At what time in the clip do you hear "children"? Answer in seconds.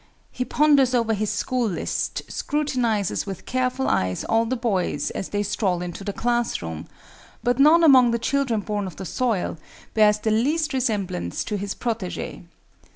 8.17-8.61